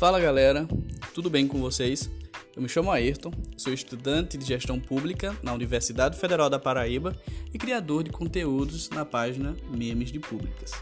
Fala 0.00 0.18
galera, 0.18 0.66
tudo 1.12 1.28
bem 1.28 1.46
com 1.46 1.60
vocês? 1.60 2.08
Eu 2.56 2.62
me 2.62 2.70
chamo 2.70 2.90
Ayrton, 2.90 3.30
sou 3.54 3.70
estudante 3.70 4.38
de 4.38 4.46
gestão 4.46 4.80
pública 4.80 5.36
na 5.42 5.52
Universidade 5.52 6.18
Federal 6.18 6.48
da 6.48 6.58
Paraíba 6.58 7.14
e 7.52 7.58
criador 7.58 8.02
de 8.02 8.08
conteúdos 8.08 8.88
na 8.88 9.04
página 9.04 9.54
Memes 9.68 10.10
de 10.10 10.18
Públicas. 10.18 10.72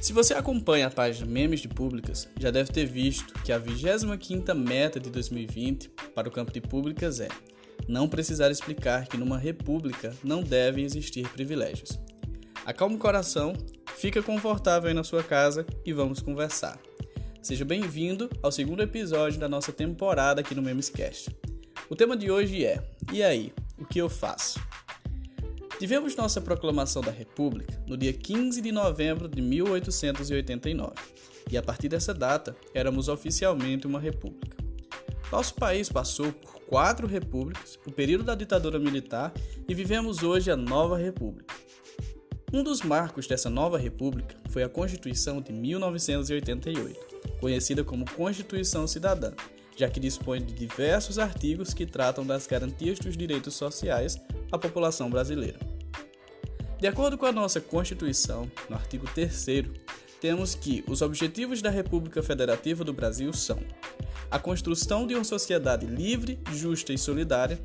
Se 0.00 0.12
você 0.12 0.34
acompanha 0.34 0.88
a 0.88 0.90
página 0.90 1.30
Memes 1.30 1.60
de 1.60 1.68
Públicas, 1.68 2.28
já 2.36 2.50
deve 2.50 2.72
ter 2.72 2.86
visto 2.86 3.32
que 3.44 3.52
a 3.52 3.60
25ª 3.60 4.52
meta 4.52 4.98
de 4.98 5.08
2020 5.08 5.88
para 6.12 6.28
o 6.28 6.32
campo 6.32 6.52
de 6.52 6.60
públicas 6.60 7.20
é 7.20 7.28
não 7.86 8.08
precisar 8.08 8.50
explicar 8.50 9.06
que 9.06 9.16
numa 9.16 9.38
república 9.38 10.12
não 10.24 10.42
devem 10.42 10.84
existir 10.84 11.28
privilégios. 11.28 11.90
Acalme 12.64 12.96
o 12.96 12.98
coração, 12.98 13.52
fica 13.94 14.20
confortável 14.24 14.88
aí 14.88 14.94
na 14.94 15.04
sua 15.04 15.22
casa 15.22 15.64
e 15.84 15.92
vamos 15.92 16.20
conversar. 16.20 16.80
Seja 17.46 17.64
bem-vindo 17.64 18.28
ao 18.42 18.50
segundo 18.50 18.82
episódio 18.82 19.38
da 19.38 19.48
nossa 19.48 19.72
temporada 19.72 20.40
aqui 20.40 20.52
no 20.52 20.60
Memescast. 20.60 21.30
O 21.88 21.94
tema 21.94 22.16
de 22.16 22.28
hoje 22.28 22.64
é: 22.64 22.84
E 23.12 23.22
aí, 23.22 23.52
o 23.78 23.84
que 23.84 24.00
eu 24.00 24.08
faço? 24.08 24.58
Tivemos 25.78 26.16
nossa 26.16 26.40
proclamação 26.40 27.00
da 27.02 27.12
República 27.12 27.80
no 27.86 27.96
dia 27.96 28.12
15 28.12 28.60
de 28.60 28.72
novembro 28.72 29.28
de 29.28 29.40
1889, 29.40 30.94
e 31.48 31.56
a 31.56 31.62
partir 31.62 31.88
dessa 31.88 32.12
data 32.12 32.56
éramos 32.74 33.06
oficialmente 33.06 33.86
uma 33.86 34.00
república. 34.00 34.56
Nosso 35.30 35.54
país 35.54 35.88
passou 35.88 36.32
por 36.32 36.60
quatro 36.62 37.06
repúblicas, 37.06 37.78
o 37.86 37.92
período 37.92 38.24
da 38.24 38.34
ditadura 38.34 38.80
militar 38.80 39.32
e 39.68 39.72
vivemos 39.72 40.24
hoje 40.24 40.50
a 40.50 40.56
nova 40.56 40.98
república. 40.98 41.54
Um 42.52 42.64
dos 42.64 42.82
marcos 42.82 43.28
dessa 43.28 43.48
nova 43.48 43.78
república 43.78 44.34
foi 44.50 44.64
a 44.64 44.68
Constituição 44.68 45.40
de 45.40 45.52
1988 45.52 47.15
conhecida 47.46 47.84
como 47.84 48.10
Constituição 48.10 48.88
Cidadã, 48.88 49.30
já 49.76 49.88
que 49.88 50.00
dispõe 50.00 50.44
de 50.44 50.52
diversos 50.52 51.16
artigos 51.16 51.72
que 51.72 51.86
tratam 51.86 52.26
das 52.26 52.44
garantias 52.44 52.98
dos 52.98 53.16
direitos 53.16 53.54
sociais 53.54 54.20
à 54.50 54.58
população 54.58 55.08
brasileira. 55.08 55.60
De 56.80 56.88
acordo 56.88 57.16
com 57.16 57.24
a 57.24 57.30
nossa 57.30 57.60
Constituição, 57.60 58.50
no 58.68 58.74
artigo 58.74 59.06
3, 59.14 59.46
temos 60.20 60.56
que 60.56 60.82
os 60.88 61.02
objetivos 61.02 61.62
da 61.62 61.70
República 61.70 62.20
Federativa 62.20 62.82
do 62.82 62.92
Brasil 62.92 63.32
são 63.32 63.60
a 64.28 64.40
construção 64.40 65.06
de 65.06 65.14
uma 65.14 65.22
sociedade 65.22 65.86
livre, 65.86 66.40
justa 66.52 66.92
e 66.92 66.98
solidária, 66.98 67.60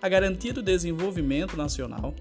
a 0.00 0.08
garantia 0.08 0.54
do 0.54 0.62
desenvolvimento 0.62 1.58
nacional, 1.58 2.14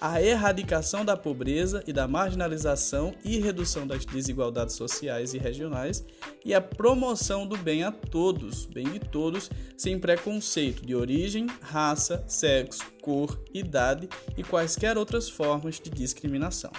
a 0.00 0.22
erradicação 0.22 1.04
da 1.04 1.16
pobreza 1.16 1.84
e 1.86 1.92
da 1.92 2.08
marginalização 2.08 3.14
e 3.22 3.38
redução 3.38 3.86
das 3.86 4.06
desigualdades 4.06 4.74
sociais 4.74 5.34
e 5.34 5.38
regionais 5.38 6.02
e 6.44 6.54
a 6.54 6.60
promoção 6.60 7.46
do 7.46 7.56
bem 7.56 7.84
a 7.84 7.92
todos, 7.92 8.64
bem 8.64 8.88
de 8.88 8.98
todos, 8.98 9.50
sem 9.76 9.98
preconceito 9.98 10.86
de 10.86 10.94
origem, 10.94 11.46
raça, 11.60 12.24
sexo, 12.26 12.82
cor, 13.02 13.38
idade 13.52 14.08
e 14.38 14.42
quaisquer 14.42 14.96
outras 14.96 15.28
formas 15.28 15.78
de 15.78 15.90
discriminação. 15.90 16.72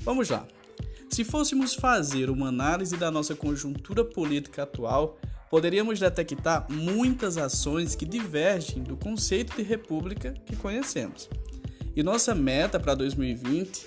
Vamos 0.00 0.30
lá. 0.30 0.46
Se 1.10 1.24
fôssemos 1.24 1.74
fazer 1.74 2.30
uma 2.30 2.48
análise 2.48 2.96
da 2.96 3.10
nossa 3.10 3.36
conjuntura 3.36 4.04
política 4.04 4.62
atual, 4.62 5.18
poderíamos 5.50 6.00
detectar 6.00 6.66
muitas 6.70 7.36
ações 7.36 7.94
que 7.94 8.04
divergem 8.04 8.82
do 8.82 8.96
conceito 8.96 9.54
de 9.56 9.62
república 9.62 10.34
que 10.44 10.56
conhecemos. 10.56 11.28
E 11.96 12.02
nossa 12.02 12.34
meta 12.34 12.80
para 12.80 12.94
2020, 12.94 13.86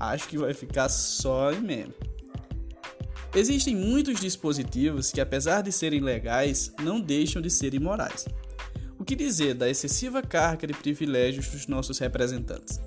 acho 0.00 0.28
que 0.28 0.36
vai 0.36 0.52
ficar 0.52 0.88
só 0.88 1.52
em 1.52 1.60
meme. 1.60 1.94
Existem 3.34 3.76
muitos 3.76 4.20
dispositivos 4.20 5.12
que, 5.12 5.20
apesar 5.20 5.62
de 5.62 5.70
serem 5.70 6.00
legais, 6.00 6.72
não 6.82 7.00
deixam 7.00 7.40
de 7.40 7.50
ser 7.50 7.74
imorais. 7.74 8.26
O 8.98 9.04
que 9.04 9.14
dizer 9.14 9.54
da 9.54 9.68
excessiva 9.68 10.22
carga 10.22 10.66
de 10.66 10.74
privilégios 10.74 11.48
dos 11.48 11.66
nossos 11.66 11.98
representantes? 11.98 12.80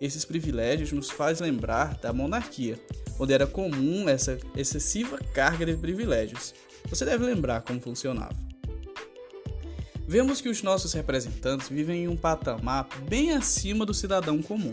Esses 0.00 0.24
privilégios 0.24 0.92
nos 0.92 1.10
faz 1.10 1.40
lembrar 1.40 1.94
da 1.98 2.12
monarquia, 2.12 2.78
onde 3.18 3.32
era 3.32 3.46
comum 3.46 4.08
essa 4.08 4.38
excessiva 4.56 5.18
carga 5.32 5.64
de 5.64 5.76
privilégios. 5.76 6.54
Você 6.88 7.04
deve 7.04 7.24
lembrar 7.24 7.62
como 7.62 7.80
funcionava. 7.80 8.49
Vemos 10.10 10.40
que 10.40 10.48
os 10.48 10.60
nossos 10.60 10.92
representantes 10.92 11.68
vivem 11.68 12.02
em 12.02 12.08
um 12.08 12.16
patamar 12.16 12.88
bem 13.08 13.30
acima 13.30 13.86
do 13.86 13.94
cidadão 13.94 14.42
comum. 14.42 14.72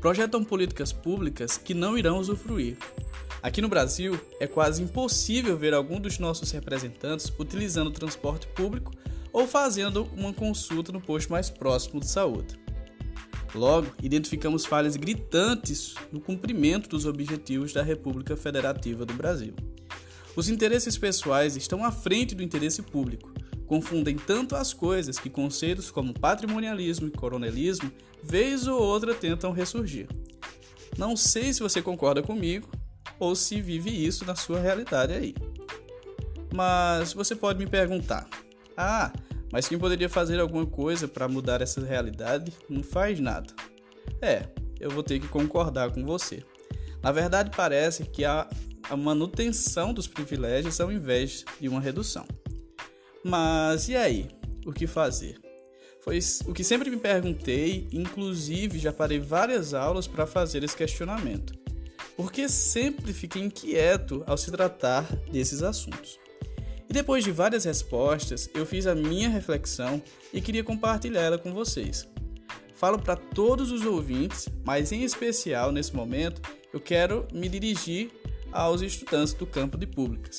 Projetam 0.00 0.42
políticas 0.42 0.92
públicas 0.92 1.56
que 1.56 1.72
não 1.72 1.96
irão 1.96 2.18
usufruir. 2.18 2.76
Aqui 3.40 3.62
no 3.62 3.68
Brasil, 3.68 4.18
é 4.40 4.48
quase 4.48 4.82
impossível 4.82 5.56
ver 5.56 5.74
algum 5.74 6.00
dos 6.00 6.18
nossos 6.18 6.50
representantes 6.50 7.32
utilizando 7.38 7.92
transporte 7.92 8.48
público 8.48 8.90
ou 9.32 9.46
fazendo 9.46 10.08
uma 10.16 10.32
consulta 10.32 10.90
no 10.90 11.00
posto 11.00 11.30
mais 11.30 11.48
próximo 11.48 12.00
de 12.00 12.08
saúde. 12.08 12.58
Logo, 13.54 13.86
identificamos 14.02 14.66
falhas 14.66 14.96
gritantes 14.96 15.94
no 16.10 16.20
cumprimento 16.20 16.88
dos 16.88 17.06
objetivos 17.06 17.72
da 17.72 17.84
República 17.84 18.36
Federativa 18.36 19.06
do 19.06 19.14
Brasil. 19.14 19.54
Os 20.34 20.48
interesses 20.48 20.98
pessoais 20.98 21.56
estão 21.56 21.84
à 21.84 21.92
frente 21.92 22.34
do 22.34 22.42
interesse 22.42 22.82
público 22.82 23.33
confundem 23.66 24.16
tanto 24.16 24.54
as 24.56 24.72
coisas 24.72 25.18
que 25.18 25.30
conceitos 25.30 25.90
como 25.90 26.12
patrimonialismo 26.12 27.08
e 27.08 27.10
coronelismo, 27.10 27.90
vez 28.22 28.66
ou 28.66 28.80
outra, 28.80 29.14
tentam 29.14 29.52
ressurgir. 29.52 30.08
Não 30.96 31.16
sei 31.16 31.52
se 31.52 31.60
você 31.60 31.82
concorda 31.82 32.22
comigo 32.22 32.70
ou 33.18 33.34
se 33.34 33.60
vive 33.60 33.90
isso 33.90 34.24
na 34.24 34.34
sua 34.34 34.60
realidade 34.60 35.12
aí. 35.12 35.34
Mas 36.52 37.12
você 37.12 37.34
pode 37.34 37.58
me 37.58 37.66
perguntar: 37.66 38.28
ah, 38.76 39.12
mas 39.50 39.68
quem 39.68 39.78
poderia 39.78 40.08
fazer 40.08 40.40
alguma 40.40 40.66
coisa 40.66 41.08
para 41.08 41.28
mudar 41.28 41.60
essa 41.60 41.80
realidade 41.80 42.52
não 42.68 42.82
faz 42.82 43.18
nada. 43.18 43.52
É, 44.20 44.46
eu 44.78 44.90
vou 44.90 45.02
ter 45.02 45.18
que 45.18 45.28
concordar 45.28 45.90
com 45.92 46.04
você. 46.04 46.44
Na 47.02 47.12
verdade, 47.12 47.50
parece 47.54 48.04
que 48.04 48.24
há 48.24 48.48
a 48.88 48.96
manutenção 48.96 49.92
dos 49.92 50.06
privilégios 50.06 50.80
ao 50.80 50.92
invés 50.92 51.44
de 51.60 51.68
uma 51.68 51.80
redução. 51.80 52.26
Mas 53.24 53.88
e 53.88 53.96
aí? 53.96 54.28
O 54.66 54.72
que 54.72 54.86
fazer? 54.86 55.40
Foi 56.02 56.18
o 56.46 56.52
que 56.52 56.62
sempre 56.62 56.90
me 56.90 56.98
perguntei, 56.98 57.88
inclusive 57.90 58.78
já 58.78 58.92
parei 58.92 59.18
várias 59.18 59.72
aulas 59.72 60.06
para 60.06 60.26
fazer 60.26 60.62
esse 60.62 60.76
questionamento. 60.76 61.54
Porque 62.14 62.46
sempre 62.50 63.14
fiquei 63.14 63.42
inquieto 63.42 64.22
ao 64.26 64.36
se 64.36 64.50
tratar 64.50 65.04
desses 65.32 65.62
assuntos. 65.62 66.20
E 66.86 66.92
depois 66.92 67.24
de 67.24 67.32
várias 67.32 67.64
respostas, 67.64 68.50
eu 68.54 68.66
fiz 68.66 68.86
a 68.86 68.94
minha 68.94 69.30
reflexão 69.30 70.02
e 70.30 70.42
queria 70.42 70.62
compartilhá-la 70.62 71.38
com 71.38 71.54
vocês. 71.54 72.06
Falo 72.74 72.98
para 72.98 73.16
todos 73.16 73.72
os 73.72 73.86
ouvintes, 73.86 74.50
mas 74.62 74.92
em 74.92 75.02
especial 75.02 75.72
nesse 75.72 75.96
momento, 75.96 76.42
eu 76.74 76.80
quero 76.80 77.26
me 77.32 77.48
dirigir 77.48 78.10
aos 78.52 78.82
estudantes 78.82 79.32
do 79.32 79.46
campo 79.46 79.78
de 79.78 79.86
públicas. 79.86 80.36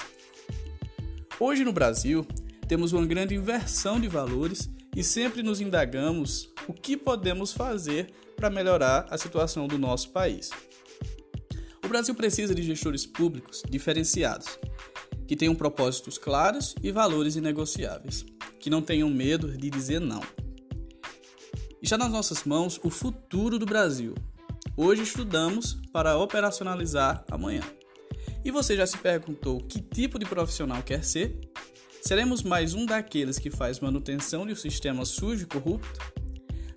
Hoje 1.39 1.65
no 1.65 1.73
Brasil, 1.73 2.25
temos 2.67 2.93
uma 2.93 3.05
grande 3.05 3.35
inversão 3.35 3.99
de 3.99 4.07
valores 4.07 4.69
e 4.95 5.03
sempre 5.03 5.43
nos 5.43 5.61
indagamos 5.61 6.49
o 6.67 6.73
que 6.73 6.97
podemos 6.97 7.53
fazer 7.53 8.11
para 8.35 8.49
melhorar 8.49 9.05
a 9.09 9.17
situação 9.17 9.67
do 9.67 9.77
nosso 9.77 10.09
país. 10.11 10.49
O 11.83 11.87
Brasil 11.87 12.15
precisa 12.15 12.55
de 12.55 12.63
gestores 12.63 13.05
públicos 13.05 13.61
diferenciados, 13.69 14.57
que 15.27 15.35
tenham 15.35 15.55
propósitos 15.55 16.17
claros 16.17 16.73
e 16.81 16.91
valores 16.91 17.35
inegociáveis, 17.35 18.25
que 18.59 18.69
não 18.69 18.81
tenham 18.81 19.09
medo 19.09 19.55
de 19.55 19.69
dizer 19.69 19.99
não. 19.99 20.21
Está 21.81 21.97
nas 21.97 22.11
nossas 22.11 22.43
mãos 22.43 22.79
o 22.83 22.89
futuro 22.89 23.59
do 23.59 23.65
Brasil. 23.65 24.15
Hoje 24.75 25.03
estudamos 25.03 25.77
para 25.93 26.17
operacionalizar 26.17 27.23
amanhã. 27.29 27.61
E 28.43 28.49
você 28.49 28.75
já 28.75 28.85
se 28.85 28.97
perguntou 28.97 29.59
que 29.59 29.79
tipo 29.79 30.17
de 30.17 30.25
profissional 30.25 30.81
quer 30.81 31.03
ser? 31.03 31.39
Seremos 32.07 32.43
mais 32.43 32.75
um 32.75 32.85
daqueles 32.85 33.39
que 33.39 33.49
faz 33.49 33.79
manutenção 33.79 34.45
de 34.45 34.53
um 34.53 34.55
sistema 34.55 35.03
sujo 35.05 35.41
e 35.41 35.47
corrupto? 35.47 35.99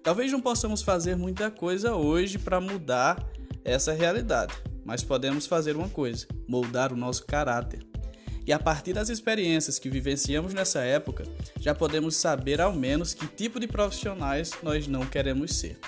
Talvez 0.02 0.32
não 0.32 0.40
possamos 0.40 0.80
fazer 0.80 1.19
muita 1.19 1.50
coisa 1.50 1.94
hoje 1.94 2.38
para 2.38 2.58
mudar 2.62 3.30
essa 3.62 3.92
realidade, 3.92 4.54
mas 4.86 5.04
podemos 5.04 5.46
fazer 5.46 5.76
uma 5.76 5.90
coisa: 5.90 6.26
moldar 6.48 6.94
o 6.94 6.96
nosso 6.96 7.26
caráter. 7.26 7.86
E 8.46 8.54
a 8.54 8.58
partir 8.58 8.94
das 8.94 9.10
experiências 9.10 9.78
que 9.78 9.90
vivenciamos 9.90 10.54
nessa 10.54 10.80
época, 10.80 11.25
já 11.60 11.75
podemos 11.75 12.16
saber 12.16 12.58
ao 12.58 12.72
menos 12.72 13.12
que 13.12 13.26
tipo 13.26 13.60
de 13.60 13.69
profissionais 13.69 14.52
nós 14.62 14.86
não 14.86 15.04
queremos 15.04 15.58
ser. 15.58 15.78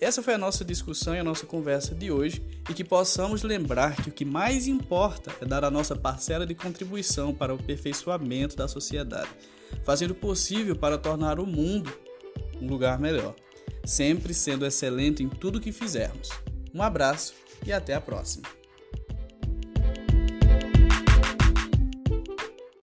Essa 0.00 0.22
foi 0.22 0.34
a 0.34 0.38
nossa 0.38 0.64
discussão 0.64 1.14
e 1.14 1.18
a 1.18 1.24
nossa 1.24 1.44
conversa 1.44 1.94
de 1.94 2.10
hoje 2.10 2.40
e 2.70 2.74
que 2.74 2.84
possamos 2.84 3.42
lembrar 3.42 3.96
que 3.96 4.10
o 4.10 4.12
que 4.12 4.24
mais 4.24 4.68
importa 4.68 5.32
é 5.40 5.44
dar 5.44 5.64
a 5.64 5.70
nossa 5.70 5.96
parcela 5.96 6.46
de 6.46 6.54
contribuição 6.54 7.34
para 7.34 7.52
o 7.52 7.58
aperfeiçoamento 7.58 8.56
da 8.56 8.68
sociedade, 8.68 9.30
fazendo 9.82 10.12
o 10.12 10.14
possível 10.14 10.76
para 10.76 10.98
tornar 10.98 11.40
o 11.40 11.46
mundo 11.46 11.92
um 12.60 12.68
lugar 12.68 12.98
melhor, 12.98 13.34
sempre 13.84 14.34
sendo 14.34 14.66
excelente 14.66 15.22
em 15.22 15.28
tudo 15.28 15.60
que 15.60 15.72
fizermos. 15.72 16.28
Um 16.74 16.82
abraço 16.82 17.34
e 17.66 17.72
até 17.72 17.94
a 17.94 18.00
próxima. 18.00 18.57